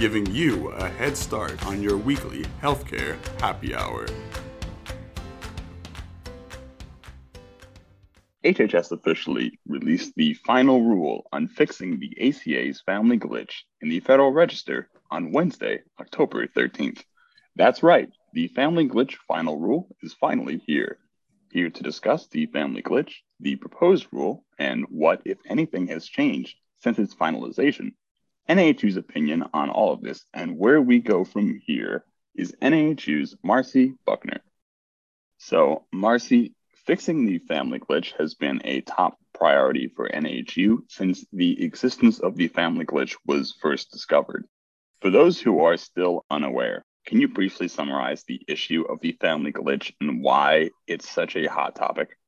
[0.00, 4.06] giving you a head start on your weekly healthcare happy hour.
[8.42, 14.32] HHS officially released the final rule on fixing the ACA's family glitch in the Federal
[14.32, 17.04] Register on Wednesday, October 13th.
[17.56, 20.96] That's right, the family glitch final rule is finally here.
[21.52, 26.56] Here to discuss the family glitch, the proposed rule, and what, if anything, has changed
[26.78, 27.92] since its finalization.
[28.50, 33.94] NAHU's opinion on all of this and where we go from here is NAHU's Marcy
[34.04, 34.40] Buckner.
[35.38, 41.62] So, Marcy, fixing the family glitch has been a top priority for NAHU since the
[41.62, 44.48] existence of the family glitch was first discovered.
[45.00, 49.52] For those who are still unaware, can you briefly summarize the issue of the family
[49.52, 52.18] glitch and why it's such a hot topic?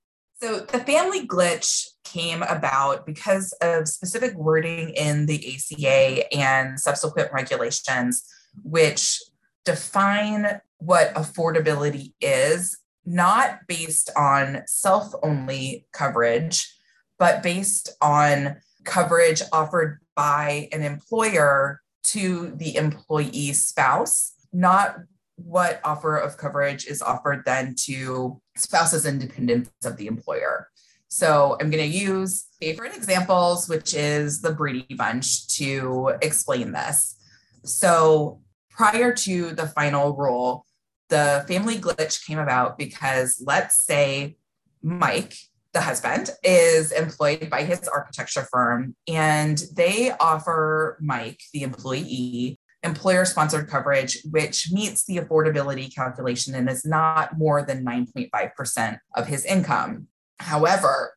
[0.43, 7.33] So, the family glitch came about because of specific wording in the ACA and subsequent
[7.33, 8.25] regulations,
[8.65, 9.23] which
[9.65, 12.77] define what affordability is,
[13.07, 16.77] not based on self only coverage,
[17.21, 24.97] but based on coverage offered by an employer to the employee spouse not
[25.37, 30.69] what offer of coverage is offered then to spouses and dependents of the employer.
[31.09, 37.17] So I'm going to use favorite examples, which is the Brady Bunch, to explain this.
[37.65, 40.65] So prior to the final rule,
[41.11, 44.37] the family glitch came about because let's say
[44.83, 45.37] Mike,
[45.75, 53.25] the husband, is employed by his architecture firm and they offer Mike, the employee, employer
[53.25, 59.45] sponsored coverage, which meets the affordability calculation and is not more than 9.5% of his
[59.45, 60.09] income.
[60.39, 61.15] However,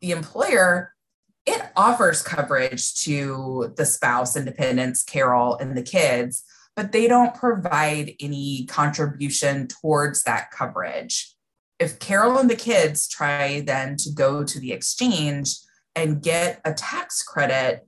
[0.00, 0.92] the employer
[1.46, 6.42] it offers coverage to the spouse and dependents, Carol, and the kids,
[6.74, 11.34] but they don't provide any contribution towards that coverage.
[11.78, 15.56] If Carol and the kids try then to go to the exchange
[15.94, 17.86] and get a tax credit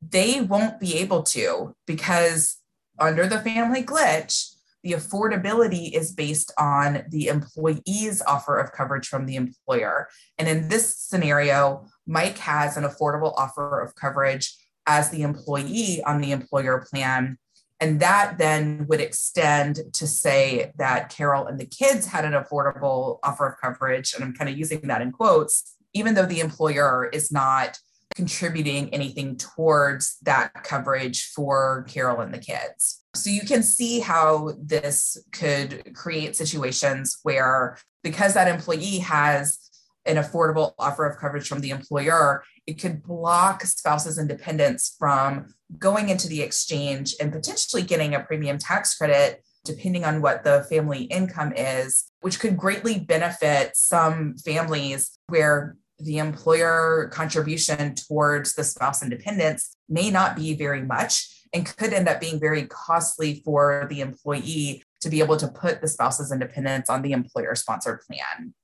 [0.00, 2.58] they won't be able to because
[2.98, 4.54] under the family glitch,
[4.84, 10.08] the affordability is based on the employee's offer of coverage from the employer.
[10.38, 14.54] And in this scenario, Mike has an affordable offer of coverage
[14.86, 17.38] as the employee on the employer plan.
[17.80, 23.18] And that then would extend to say that Carol and the kids had an affordable
[23.22, 24.14] offer of coverage.
[24.14, 27.78] And I'm kind of using that in quotes, even though the employer is not
[28.14, 33.04] contributing anything towards that coverage for Carol and the kids.
[33.14, 39.58] So you can see how this could create situations where, because that employee has
[40.06, 45.54] an affordable offer of coverage from the employer, it could block spouses and dependents from
[45.78, 50.64] going into the exchange and potentially getting a premium tax credit depending on what the
[50.70, 58.64] family income is, which could greatly benefit some families where the employer contribution towards the
[58.64, 63.86] spouse independence may not be very much and could end up being very costly for
[63.90, 68.54] the employee to be able to put the spouse's independence on the employer sponsored plan.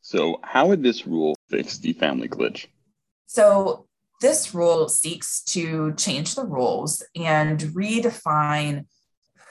[0.00, 2.66] So, how would this rule fix the family glitch?
[3.26, 3.86] So,
[4.20, 8.86] this rule seeks to change the rules and redefine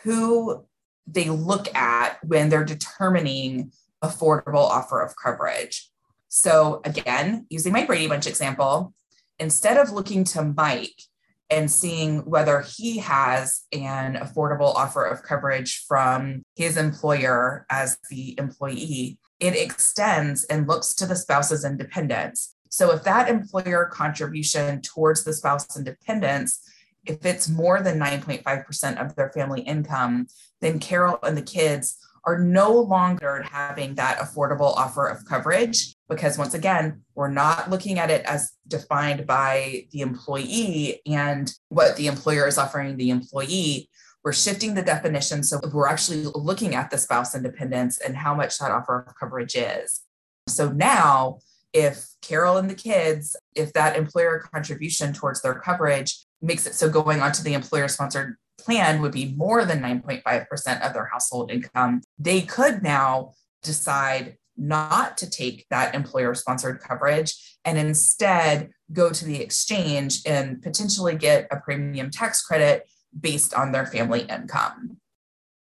[0.03, 0.65] who
[1.07, 3.71] they look at when they're determining
[4.03, 5.89] affordable offer of coverage.
[6.33, 8.93] So again, using my Brady Bunch example,
[9.37, 11.01] instead of looking to Mike
[11.49, 18.33] and seeing whether he has an affordable offer of coverage from his employer as the
[18.39, 22.55] employee, it extends and looks to the spouse's independence.
[22.69, 26.61] So if that employer contribution towards the spouse independence,
[27.05, 30.27] if it's more than 9.5% of their family income,
[30.61, 36.37] then Carol and the kids are no longer having that affordable offer of coverage because
[36.37, 42.07] once again we're not looking at it as defined by the employee and what the
[42.07, 43.89] employer is offering the employee.
[44.23, 45.41] We're shifting the definition.
[45.41, 49.55] So we're actually looking at the spouse independence and how much that offer of coverage
[49.55, 50.01] is.
[50.47, 51.39] So now
[51.73, 56.89] if carol and the kids if that employer contribution towards their coverage makes it so
[56.89, 62.01] going onto the employer sponsored plan would be more than 9.5% of their household income,
[62.17, 69.25] they could now decide not to take that employer sponsored coverage and instead go to
[69.25, 72.87] the exchange and potentially get a premium tax credit
[73.19, 74.97] based on their family income.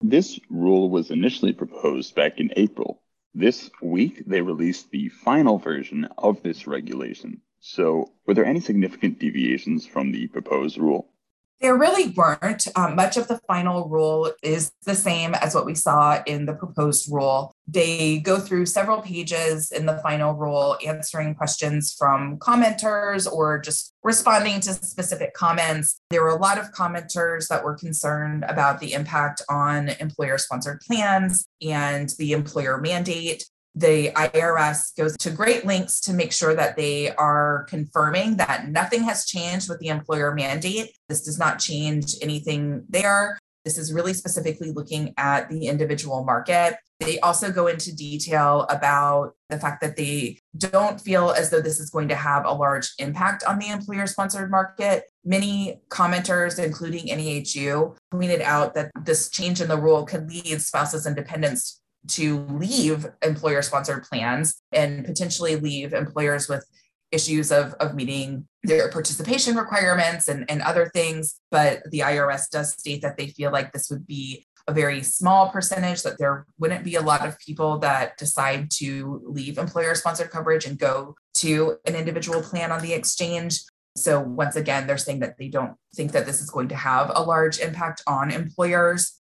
[0.01, 3.03] This rule was initially proposed back in April.
[3.35, 7.41] This week, they released the final version of this regulation.
[7.61, 11.12] So, were there any significant deviations from the proposed rule?
[11.61, 12.67] There really weren't.
[12.75, 16.55] Um, much of the final rule is the same as what we saw in the
[16.55, 17.55] proposed rule.
[17.69, 23.95] They go through several pages in the final rule, answering questions from commenters or just
[24.03, 26.01] responding to specific comments.
[26.11, 30.81] There were a lot of commenters that were concerned about the impact on employer sponsored
[30.81, 36.77] plans and the employer mandate the IRS goes to great lengths to make sure that
[36.77, 40.97] they are confirming that nothing has changed with the employer mandate.
[41.09, 43.39] This does not change anything there.
[43.65, 46.77] This is really specifically looking at the individual market.
[46.99, 51.81] They also go into detail about the fact that they don't feel as though this
[51.81, 55.05] is going to have a large impact on the employer sponsored market.
[55.25, 61.07] Many commenters, including NAHU, pointed out that this change in the rule could lead spouses
[61.07, 66.65] and dependents to leave employer sponsored plans and potentially leave employers with
[67.13, 71.39] issues of, of meeting their participation requirements and, and other things.
[71.51, 75.51] But the IRS does state that they feel like this would be a very small
[75.51, 80.31] percentage, that there wouldn't be a lot of people that decide to leave employer sponsored
[80.31, 83.61] coverage and go to an individual plan on the exchange.
[83.97, 87.11] So, once again, they're saying that they don't think that this is going to have
[87.15, 89.21] a large impact on employers.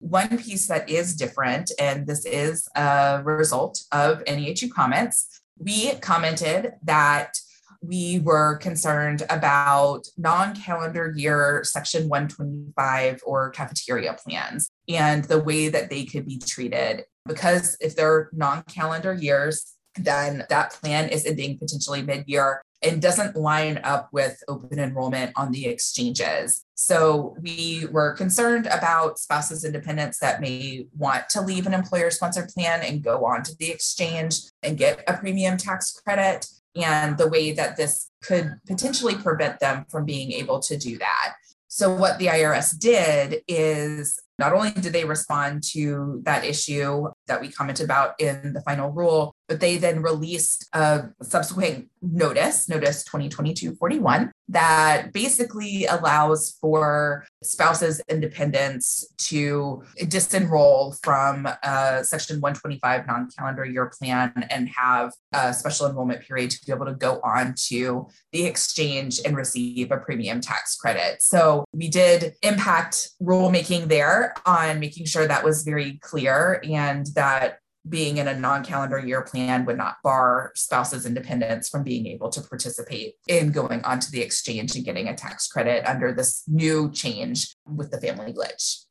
[0.00, 6.72] One piece that is different, and this is a result of NAHU comments, we commented
[6.82, 7.38] that
[7.82, 15.68] we were concerned about non calendar year Section 125 or cafeteria plans and the way
[15.68, 17.04] that they could be treated.
[17.26, 23.02] Because if they're non calendar years, then that plan is ending potentially mid year and
[23.02, 26.64] doesn't line up with open enrollment on the exchanges.
[26.74, 32.10] So we were concerned about spouses and dependents that may want to leave an employer
[32.10, 36.46] sponsored plan and go on to the exchange and get a premium tax credit
[36.76, 41.34] and the way that this could potentially prevent them from being able to do that.
[41.72, 47.42] So, what the IRS did is not only did they respond to that issue that
[47.42, 53.04] we commented about in the final rule, but they then released a subsequent notice, notice
[53.04, 63.64] 2022-41, that basically allows for spouses and dependents to disenroll from a section 125 non-calendar
[63.64, 68.08] year plan and have a special enrollment period to be able to go on to
[68.32, 71.22] the exchange and receive a premium tax credit.
[71.22, 77.58] So we did impact rulemaking there on making sure that was very clear and that
[77.88, 82.28] being in a non-calendar year plan would not bar spouses and dependents from being able
[82.28, 86.90] to participate in going onto the exchange and getting a tax credit under this new
[86.90, 88.84] change with the family glitch.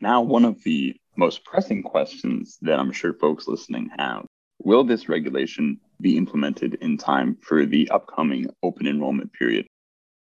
[0.00, 4.24] Now, one of the most pressing questions that I'm sure folks listening have
[4.62, 9.66] will this regulation be implemented in time for the upcoming open enrollment period?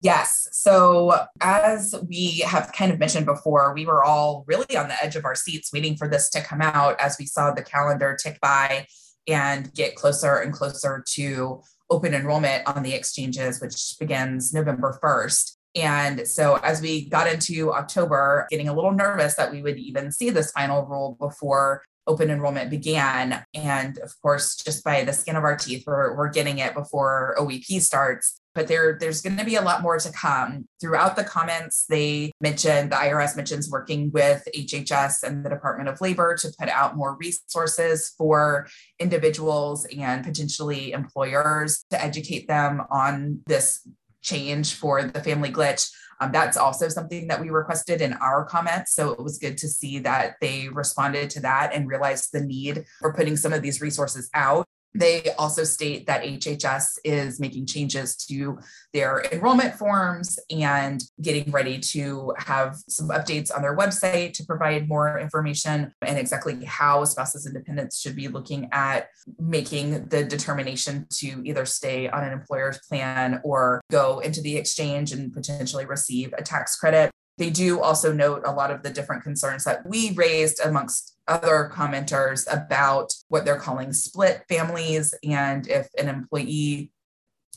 [0.02, 0.48] Yes.
[0.54, 5.18] So, as we have kind of mentioned before, we were all really on the edge
[5.18, 8.40] of our seats waiting for this to come out as we saw the calendar tick
[8.40, 8.88] by
[9.28, 15.58] and get closer and closer to open enrollment on the exchanges, which begins November 1st.
[15.76, 20.14] And so, as we got into October, getting a little nervous that we would even
[20.14, 23.44] see this final rule before open enrollment began.
[23.54, 27.36] And of course, just by the skin of our teeth, we're, we're getting it before
[27.38, 30.68] OEP starts but there there's going to be a lot more to come.
[30.82, 36.02] Throughout the comments, they mentioned the IRS mentions working with HHS and the Department of
[36.02, 38.68] Labor to put out more resources for
[39.00, 43.88] individuals and potentially employers to educate them on this
[44.22, 45.90] change for the family glitch.
[46.22, 48.94] Um, that's also something that we requested in our comments.
[48.94, 52.84] So it was good to see that they responded to that and realized the need
[53.00, 54.68] for putting some of these resources out.
[54.96, 58.60] They also state that HHS is making changes to
[58.94, 64.90] their enrollment forms and getting ready to have some updates on their website to provide
[64.90, 71.06] more information and exactly how spouses and dependents should be looking at making the determination
[71.12, 76.34] to either stay on an employer's plan or go into the exchange and potentially receive
[76.38, 77.12] a tax credit.
[77.40, 81.72] They do also note a lot of the different concerns that we raised amongst other
[81.74, 86.92] commenters about what they're calling split families and if an employee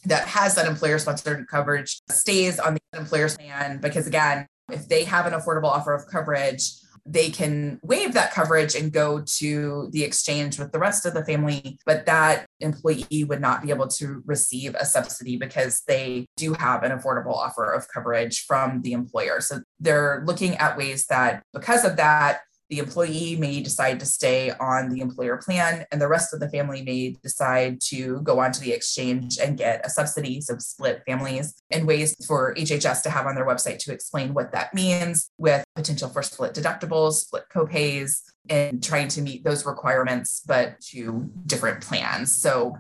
[0.04, 3.78] that has that employer sponsored coverage stays on the employer's plan.
[3.80, 6.70] Because again if they have an affordable offer of coverage,
[7.04, 11.24] they can waive that coverage and go to the exchange with the rest of the
[11.24, 16.54] family, but that employee would not be able to receive a subsidy because they do
[16.54, 19.40] have an affordable offer of coverage from the employer.
[19.40, 22.40] So they're looking at ways that because of that,
[22.72, 26.48] the employee may decide to stay on the employer plan, and the rest of the
[26.48, 31.62] family may decide to go onto the exchange and get a subsidy, so split families,
[31.70, 35.62] and ways for HHS to have on their website to explain what that means with
[35.76, 41.82] potential for split deductibles, split copays, and trying to meet those requirements, but to different
[41.82, 42.34] plans.
[42.34, 42.78] So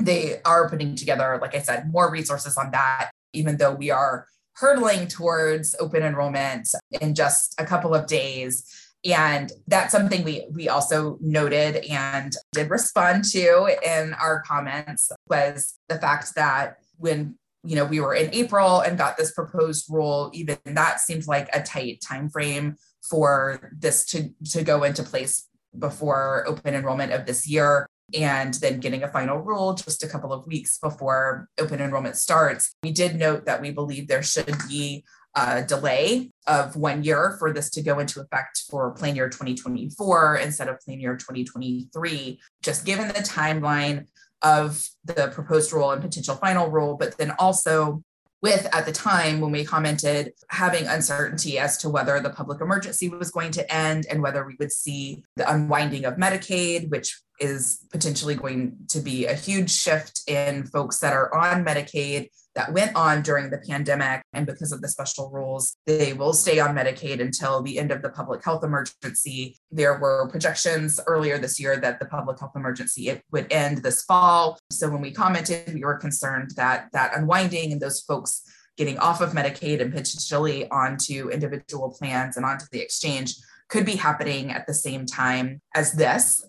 [0.00, 4.28] they are putting together, like I said, more resources on that, even though we are
[4.52, 6.68] hurtling towards open enrollment
[7.00, 12.70] in just a couple of days and that's something we we also noted and did
[12.70, 18.32] respond to in our comments was the fact that when you know we were in
[18.34, 22.76] april and got this proposed rule even that seems like a tight time frame
[23.08, 25.46] for this to to go into place
[25.78, 27.88] before open enrollment of this year
[28.18, 32.74] and then getting a final rule just a couple of weeks before open enrollment starts.
[32.82, 35.04] We did note that we believe there should be
[35.38, 40.36] a delay of one year for this to go into effect for plan year 2024
[40.36, 44.06] instead of plan year 2023, just given the timeline
[44.42, 48.02] of the proposed rule and potential final rule, but then also
[48.40, 53.08] with at the time when we commented having uncertainty as to whether the public emergency
[53.08, 57.84] was going to end and whether we would see the unwinding of Medicaid, which is
[57.90, 62.96] potentially going to be a huge shift in folks that are on Medicaid that went
[62.96, 64.20] on during the pandemic.
[64.32, 68.02] And because of the special rules, they will stay on Medicaid until the end of
[68.02, 69.56] the public health emergency.
[69.70, 74.02] There were projections earlier this year that the public health emergency it would end this
[74.02, 74.58] fall.
[74.72, 78.42] So when we commented, we were concerned that that unwinding and those folks
[78.76, 83.36] getting off of Medicaid and potentially onto individual plans and onto the exchange
[83.68, 86.44] could be happening at the same time as this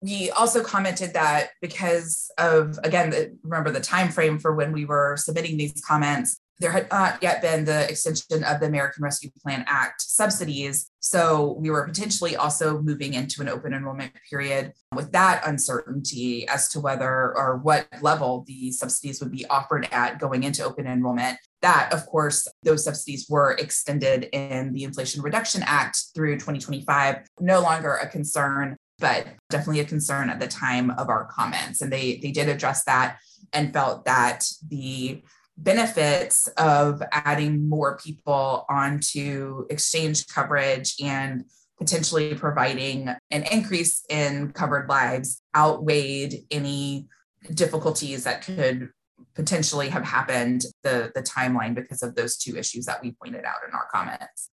[0.00, 4.84] we also commented that because of again the, remember the time frame for when we
[4.84, 9.30] were submitting these comments there had not yet been the extension of the American Rescue
[9.42, 10.90] Plan Act subsidies.
[11.00, 16.68] So we were potentially also moving into an open enrollment period with that uncertainty as
[16.70, 21.38] to whether or what level the subsidies would be offered at going into open enrollment.
[21.62, 27.60] That, of course, those subsidies were extended in the Inflation Reduction Act through 2025, no
[27.60, 31.80] longer a concern but definitely a concern at the time of our comments.
[31.80, 33.18] And they, they did address that
[33.52, 35.22] and felt that the
[35.56, 41.44] benefits of adding more people onto exchange coverage and
[41.78, 47.08] potentially providing an increase in covered lives outweighed any
[47.54, 48.90] difficulties that could
[49.34, 53.56] potentially have happened the, the timeline because of those two issues that we pointed out
[53.66, 54.50] in our comments.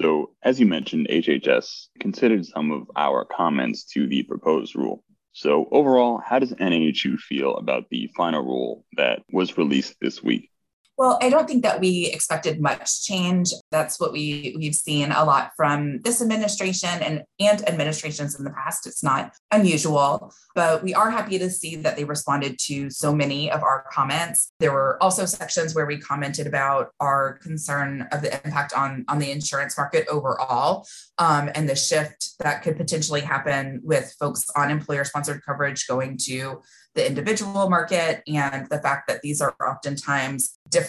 [0.00, 5.02] So, as you mentioned, HHS considered some of our comments to the proposed rule.
[5.32, 10.50] So, overall, how does NAHU feel about the final rule that was released this week?
[10.98, 13.52] Well, I don't think that we expected much change.
[13.70, 18.50] That's what we we've seen a lot from this administration and and administrations in the
[18.50, 18.84] past.
[18.84, 23.48] It's not unusual, but we are happy to see that they responded to so many
[23.48, 24.50] of our comments.
[24.58, 29.20] There were also sections where we commented about our concern of the impact on on
[29.20, 30.84] the insurance market overall
[31.18, 36.18] um, and the shift that could potentially happen with folks on employer sponsored coverage going
[36.24, 36.60] to
[36.94, 40.87] the individual market and the fact that these are oftentimes different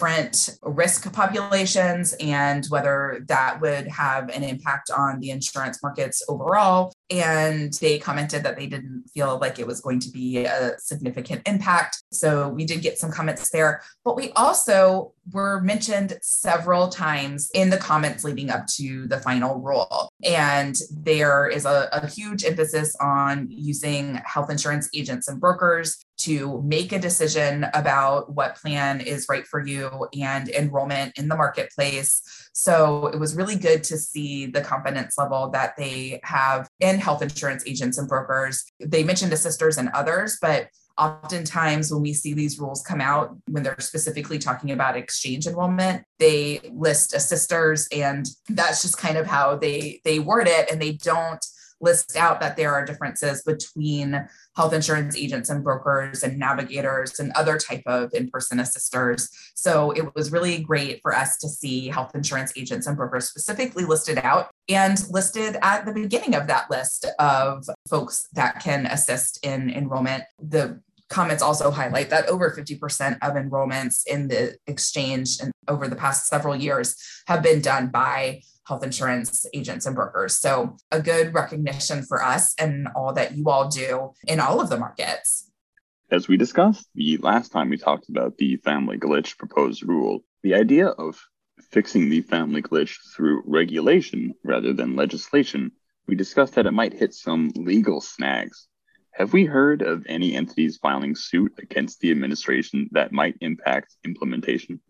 [0.62, 6.92] risk populations and whether that would have an impact on the insurance markets overall.
[7.10, 11.42] And they commented that they didn't feel like it was going to be a significant
[11.46, 12.02] impact.
[12.12, 13.82] So we did get some comments there.
[14.04, 19.60] But we also were mentioned several times in the comments leading up to the final
[19.60, 20.08] rule.
[20.24, 26.62] And there is a, a huge emphasis on using health insurance agents and brokers to
[26.62, 32.22] make a decision about what plan is right for you and enrollment in the marketplace.
[32.52, 37.22] So it was really good to see the confidence level that they have in health
[37.22, 38.64] insurance agents and brokers.
[38.78, 43.62] They mentioned assisters and others, but oftentimes when we see these rules come out when
[43.62, 49.56] they're specifically talking about exchange enrollment they list assisters and that's just kind of how
[49.56, 51.44] they they word it and they don't
[51.80, 57.32] list out that there are differences between health insurance agents and brokers and navigators and
[57.32, 59.28] other type of in-person assisters.
[59.54, 63.84] So it was really great for us to see health insurance agents and brokers specifically
[63.84, 69.44] listed out and listed at the beginning of that list of folks that can assist
[69.44, 70.24] in enrollment.
[70.40, 75.96] The comments also highlight that over 50% of enrollments in the exchange and over the
[75.96, 76.96] past several years
[77.26, 80.36] have been done by health insurance agents and brokers.
[80.36, 84.70] So, a good recognition for us and all that you all do in all of
[84.70, 85.50] the markets.
[86.10, 90.54] As we discussed the last time we talked about the family glitch proposed rule, the
[90.54, 91.20] idea of
[91.72, 95.72] fixing the family glitch through regulation rather than legislation,
[96.06, 98.68] we discussed that it might hit some legal snags.
[99.12, 104.80] Have we heard of any entities filing suit against the administration that might impact implementation?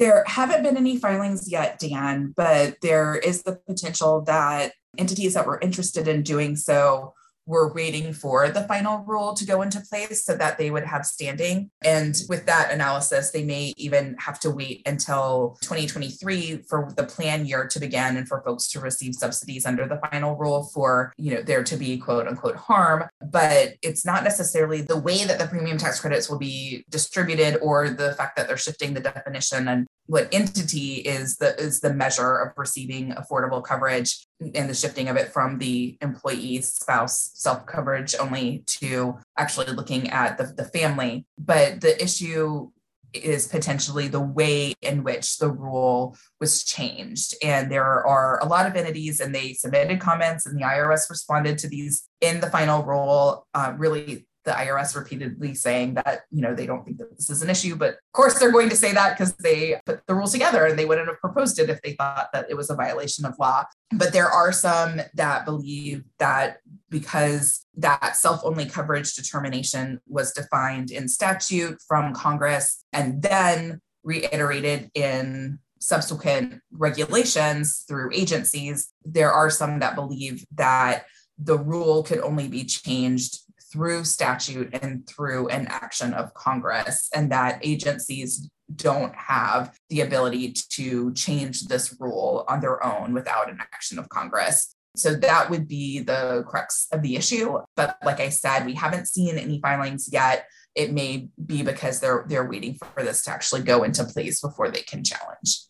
[0.00, 5.46] There haven't been any filings yet, Dan, but there is the potential that entities that
[5.46, 7.12] were interested in doing so
[7.46, 11.04] were waiting for the final rule to go into place so that they would have
[11.04, 11.70] standing.
[11.82, 17.46] And with that analysis, they may even have to wait until 2023 for the plan
[17.46, 21.34] year to begin and for folks to receive subsidies under the final rule for, you
[21.34, 23.04] know, there to be quote unquote harm.
[23.20, 27.90] But it's not necessarily the way that the premium tax credits will be distributed or
[27.90, 32.36] the fact that they're shifting the definition and what entity is the is the measure
[32.36, 38.14] of receiving affordable coverage and the shifting of it from the employee spouse self coverage
[38.18, 42.70] only to actually looking at the, the family but the issue
[43.12, 47.34] is potentially the way in which the rule was changed.
[47.42, 51.58] And there are a lot of entities, and they submitted comments, and the IRS responded
[51.58, 56.54] to these in the final rule, uh, really the IRS repeatedly saying that, you know,
[56.54, 57.76] they don't think that this is an issue.
[57.76, 60.78] But of course, they're going to say that because they put the rules together and
[60.78, 63.64] they wouldn't have proposed it if they thought that it was a violation of law.
[63.92, 70.90] But there are some that believe that because that self only coverage determination was defined
[70.90, 79.80] in statute from Congress and then reiterated in subsequent regulations through agencies, there are some
[79.80, 81.04] that believe that
[81.38, 83.38] the rule could only be changed
[83.72, 90.54] through statute and through an action of Congress, and that agencies don't have the ability
[90.70, 94.74] to change this rule on their own without an action of Congress.
[94.96, 97.58] So that would be the crux of the issue.
[97.76, 100.46] But like I said, we haven't seen any filings yet.
[100.74, 104.70] It may be because they're they're waiting for this to actually go into place before
[104.70, 105.62] they can challenge.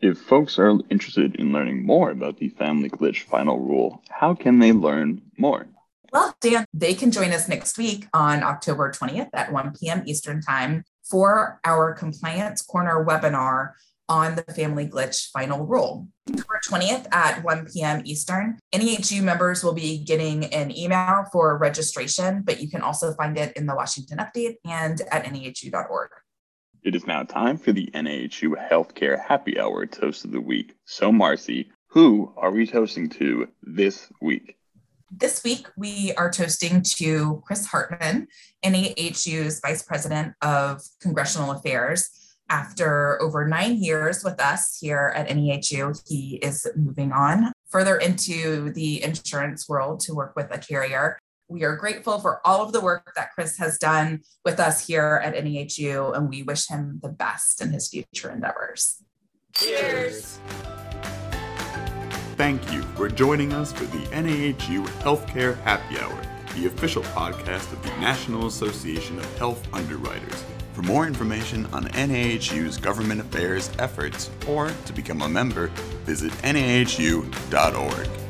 [0.00, 4.60] If folks are interested in learning more about the family glitch final rule, how can
[4.60, 5.66] they learn more?
[6.12, 10.02] Well, Dan, they can join us next week on October 20th at 1 p.m.
[10.06, 13.72] Eastern Time for our Compliance Corner webinar
[14.08, 16.08] on the Family Glitch final rule.
[16.30, 18.00] October 20th at 1 p.m.
[18.04, 18.58] Eastern.
[18.74, 23.54] NAHU members will be getting an email for registration, but you can also find it
[23.54, 26.10] in the Washington Update and at nahu.org.
[26.84, 30.74] It is now time for the NAHU Healthcare Happy Hour Toast of the Week.
[30.86, 34.57] So, Marcy, who are we toasting to this week?
[35.10, 38.28] This week, we are toasting to Chris Hartman,
[38.62, 42.10] NAHU's Vice President of Congressional Affairs.
[42.50, 48.70] After over nine years with us here at NAHU, he is moving on further into
[48.72, 51.18] the insurance world to work with a carrier.
[51.48, 55.22] We are grateful for all of the work that Chris has done with us here
[55.24, 59.02] at NAHU, and we wish him the best in his future endeavors.
[59.54, 60.38] Cheers.
[62.38, 66.22] Thank you for joining us for the NAHU Healthcare Happy Hour,
[66.54, 70.44] the official podcast of the National Association of Health Underwriters.
[70.72, 75.66] For more information on NAHU's government affairs efforts or to become a member,
[76.04, 78.27] visit nahu.org.